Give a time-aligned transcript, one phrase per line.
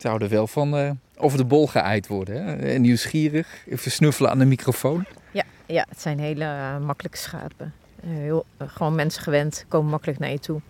[0.00, 2.44] Zouden wel van eh, over de bol geëid worden.
[2.44, 2.56] Hè?
[2.56, 5.04] En nieuwsgierig, even snuffelen aan de microfoon.
[5.30, 7.72] Ja, ja het zijn hele uh, makkelijke schapen.
[8.04, 10.60] Uh, heel, gewoon mensen gewend, komen makkelijk naar je toe.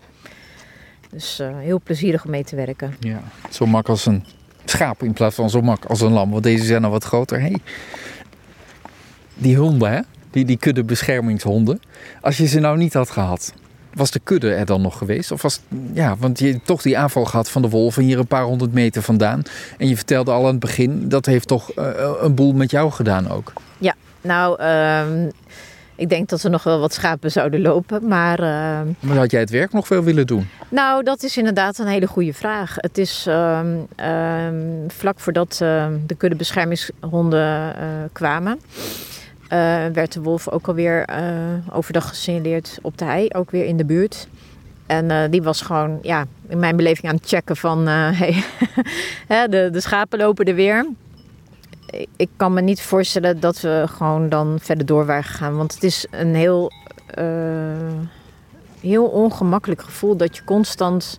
[1.11, 2.97] Dus heel plezierig om mee te werken.
[3.01, 4.25] Ja, zo mak als een
[4.65, 6.31] schaap in plaats van zo mak als een lam.
[6.31, 7.41] Want deze zijn al wat groter.
[7.41, 7.59] Hey,
[9.35, 10.01] die honden, hè?
[10.31, 11.81] Die, die kudde beschermingshonden.
[12.21, 13.55] Als je ze nou niet had gehad,
[13.95, 15.31] was de kudde er dan nog geweest?
[15.31, 15.61] Of was,
[15.93, 18.73] ja, want je hebt toch die aanval gehad van de wolven hier een paar honderd
[18.73, 19.43] meter vandaan.
[19.79, 21.91] En je vertelde al aan het begin, dat heeft toch uh,
[22.21, 23.53] een boel met jou gedaan ook?
[23.79, 25.27] Ja, nou, uh,
[25.95, 28.41] ik denk dat er nog wel wat schapen zouden lopen, maar...
[28.41, 30.49] Uh, maar had jij het werk nog veel willen doen?
[30.69, 32.75] Nou, dat is inderdaad een hele goede vraag.
[32.77, 33.77] Het is ehm,
[34.89, 35.57] vlak voordat
[36.07, 37.75] de kuddebeschermingshonden
[38.13, 38.61] kwamen...
[39.53, 43.77] Uh, werd de wolf ook alweer uh, overdag gesignaleerd op de hei, ook weer in
[43.77, 44.29] de buurt.
[44.87, 48.45] En uh, die was gewoon, ja, in mijn beleving aan het checken van, hey,
[49.49, 50.87] de, de schapen lopen er weer.
[52.17, 55.57] Ik kan me niet voorstellen dat we gewoon dan verder door waren gegaan.
[55.57, 56.73] Want het is een heel,
[58.81, 61.19] heel ongemakkelijk gevoel dat je constant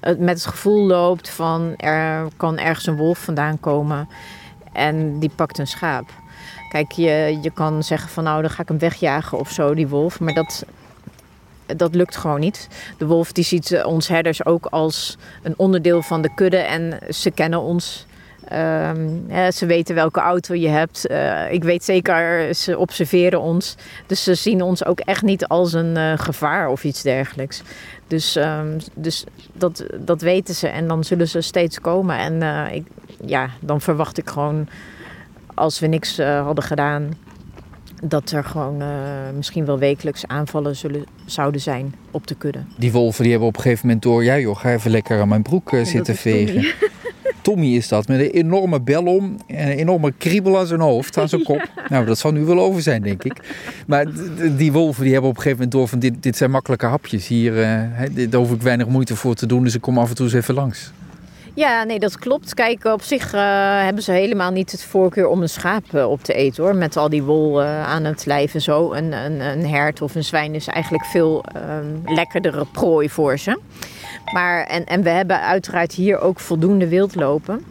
[0.00, 4.08] met het gevoel loopt van er kan ergens een wolf vandaan komen
[4.72, 6.10] en die pakt een schaap.
[6.68, 9.88] Kijk, je, je kan zeggen van nou, dan ga ik hem wegjagen of zo, die
[9.88, 10.20] wolf.
[10.20, 10.64] Maar dat,
[11.76, 12.68] dat lukt gewoon niet.
[12.98, 16.98] De wolf die ziet eh, ons herders ook als een onderdeel van de kudde en
[17.10, 18.06] ze kennen ons.
[18.52, 21.10] Um, ze weten welke auto je hebt.
[21.10, 23.74] Uh, ik weet zeker, ze observeren ons.
[24.06, 27.62] Dus ze zien ons ook echt niet als een uh, gevaar of iets dergelijks.
[28.06, 32.18] Dus, um, dus dat, dat weten ze en dan zullen ze steeds komen.
[32.18, 32.42] En
[33.26, 34.68] ja, dan verwacht ik gewoon
[35.60, 37.08] als we niks uh, hadden gedaan,
[38.04, 38.88] dat er gewoon uh,
[39.36, 42.60] misschien wel wekelijks aanvallen zullen, zouden zijn op de kudde.
[42.76, 45.28] Die wolven die hebben op een gegeven moment door, ja joh, ga even lekker aan
[45.28, 46.54] mijn broek uh, zitten vegen.
[46.54, 46.74] Tommy.
[47.42, 47.66] Tommy.
[47.66, 51.28] is dat, met een enorme bel om en een enorme kriebel aan zijn hoofd, aan
[51.28, 51.68] zijn kop.
[51.76, 51.82] Ja.
[51.88, 53.36] Nou, dat zal nu wel over zijn, denk ik.
[53.86, 54.06] Maar
[54.56, 57.26] die wolven die hebben op een gegeven moment door van dit, dit zijn makkelijke hapjes.
[57.26, 60.14] Hier, uh, daar hoef ik weinig moeite voor te doen, dus ik kom af en
[60.14, 60.92] toe eens even langs.
[61.54, 62.54] Ja, nee, dat klopt.
[62.54, 63.40] Kijk, op zich uh,
[63.82, 66.74] hebben ze helemaal niet het voorkeur om een schaap uh, op te eten hoor.
[66.74, 68.92] Met al die wol uh, aan het lijf en zo.
[68.92, 73.60] Een, een, een, hert of een zwijn is eigenlijk veel um, lekkerdere prooi voor ze.
[74.32, 77.64] Maar, en, en we hebben uiteraard hier ook voldoende wild lopen.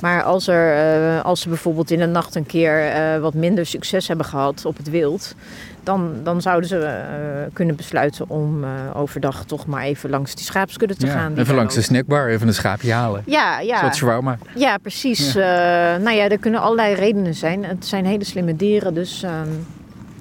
[0.00, 4.26] Maar als, er, als ze bijvoorbeeld in de nacht een keer wat minder succes hebben
[4.26, 5.34] gehad op het wild,
[5.82, 10.96] dan, dan zouden ze uh, kunnen besluiten om overdag toch maar even langs die schaapskudde
[10.96, 11.36] te ja, gaan.
[11.36, 13.22] Even langs de snackbar, even een schaapje halen.
[13.26, 13.78] Ja, ja.
[13.78, 14.38] Zoals shawarma.
[14.54, 15.32] Ja, precies.
[15.32, 15.96] Ja.
[15.96, 17.64] Nou ja, er kunnen allerlei redenen zijn.
[17.64, 19.66] Het zijn hele slimme dieren, dus um,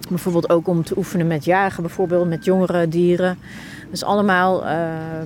[0.10, 3.38] bijvoorbeeld ook om te oefenen met jagen, bijvoorbeeld met jongere dieren.
[3.90, 4.64] Dus allemaal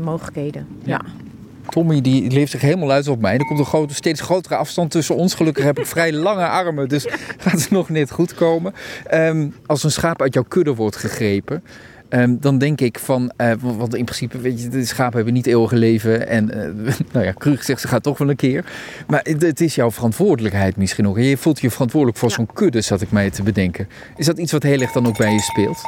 [0.02, 0.68] mogelijkheden.
[0.84, 1.02] ja.
[1.06, 1.26] ja.
[1.70, 3.38] Tommy die leeft zich helemaal uit op mij.
[3.38, 5.34] Er komt een grote, steeds grotere afstand tussen ons.
[5.34, 7.06] Gelukkig heb ik vrij lange armen, dus
[7.44, 8.74] gaat het nog net goed komen.
[9.14, 11.64] Um, als een schaap uit jouw kudde wordt gegrepen,
[12.10, 15.46] um, dan denk ik van, uh, want in principe, weet je, de schapen hebben niet
[15.46, 16.28] eeuwige leven.
[16.28, 18.66] En uh, nou ja, Krug zegt ze gaat toch wel een keer.
[19.08, 21.20] Maar het, het, is jouw verantwoordelijkheid misschien ook.
[21.20, 22.36] Je voelt je verantwoordelijk voor ja.
[22.36, 23.88] zo'n kudde, zat ik mij te bedenken.
[24.16, 25.82] Is dat iets wat heel erg dan ook bij je speelt?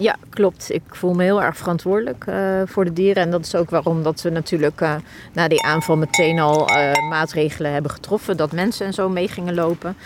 [0.00, 0.72] Ja, klopt.
[0.72, 3.22] Ik voel me heel erg verantwoordelijk uh, voor de dieren.
[3.22, 4.94] En dat is ook waarom dat we natuurlijk uh,
[5.32, 8.36] na die aanval meteen al uh, maatregelen hebben getroffen.
[8.36, 9.96] Dat mensen en zo mee gingen lopen.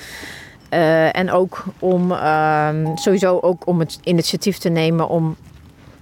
[1.13, 5.37] en ook om ehm, sowieso ook om het initiatief te nemen om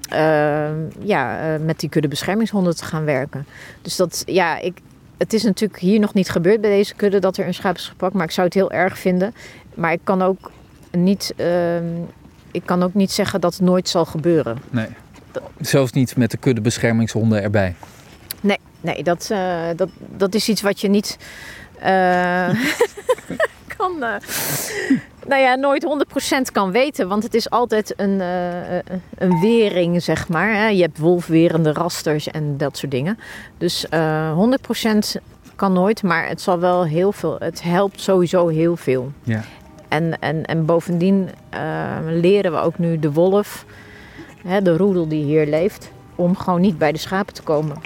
[0.09, 3.47] ehm, ja, met die kudde beschermingshonden te gaan werken.
[3.83, 4.79] Dus dat, ja, ik,
[5.19, 7.89] het is natuurlijk hier nog niet gebeurd bij deze kudde dat er een schaap is
[7.89, 8.15] gepakt.
[8.15, 9.35] Maar ik zou het heel erg vinden.
[9.75, 10.51] Maar ik kan ook
[10.91, 11.85] niet ehm,
[12.53, 14.59] ik kan ook niet zeggen dat het nooit zal gebeuren.
[14.71, 14.89] Nee.
[15.61, 17.75] Zelfs niet met de kudde beschermingshonden erbij.
[18.41, 21.19] Nee, nee dat, uh, dat, dat is iets wat je niet
[21.83, 22.49] uh,
[23.77, 23.93] kan.
[24.01, 24.15] Uh,
[25.27, 26.05] nou ja, nooit
[26.49, 27.09] 100% kan weten.
[27.09, 28.21] Want het is altijd een,
[29.15, 30.55] een wering, zeg maar.
[30.55, 30.67] Hè.
[30.67, 33.19] Je hebt wolfwerende rasters en dat soort dingen.
[33.59, 33.89] Dus 100%
[35.57, 37.37] kan nooit, maar het zal wel heel veel.
[37.39, 39.13] Het helpt sowieso heel veel.
[39.23, 39.45] Ja.
[39.93, 43.65] En, en, en bovendien uh, leren we ook nu de wolf,
[44.47, 47.77] hè, de roedel die hier leeft, om gewoon niet bij de schapen te komen.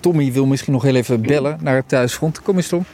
[0.00, 2.42] Tommy wil misschien nog heel even bellen naar het thuisgrond.
[2.42, 2.84] Kom eens, Tom.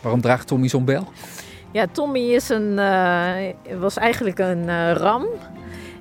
[0.00, 1.04] Waarom draagt Tommy zo'n bel?
[1.70, 3.34] Ja, Tommy is een, uh,
[3.80, 5.24] was eigenlijk een uh, ram.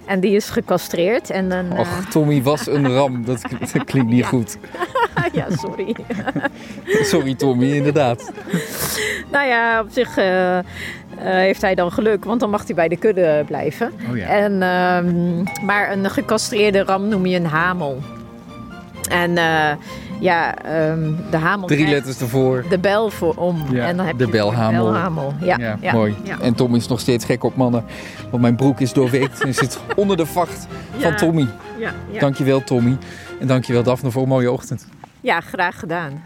[0.05, 1.29] En die is gecastreerd.
[1.29, 3.25] En dan, Och, Tommy was een ram.
[3.25, 3.41] Dat,
[3.73, 4.27] dat klinkt niet ja.
[4.27, 4.57] goed.
[5.33, 5.95] ja, sorry.
[7.11, 8.31] sorry Tommy, inderdaad.
[9.31, 10.61] nou ja, op zich uh, uh,
[11.17, 13.91] heeft hij dan geluk, want dan mag hij bij de kudde blijven.
[14.09, 14.27] Oh, ja.
[14.27, 18.01] en, uh, maar een gecastreerde ram noem je een hamel.
[19.11, 19.71] En eh,
[20.21, 21.67] ja, ehm, de hamel.
[21.67, 22.65] Drie letters ervoor.
[22.69, 23.63] De bel voor om.
[23.71, 24.85] Ja, en dan heb de je belhamel.
[24.85, 25.33] belhamel.
[25.41, 26.15] Ja, Ja, ja, mooi.
[26.23, 26.39] ja.
[26.41, 27.83] En Tommy is nog steeds gek op mannen.
[28.29, 31.15] Want mijn broek is doorweekt en zit onder de vacht van.
[31.15, 31.47] Tommy.
[31.79, 32.19] Ja, ja.
[32.19, 32.97] Dankjewel Tommy.
[33.39, 34.87] En dankjewel Daphne voor een mooie ochtend.
[35.21, 36.23] ja, graag gedaan.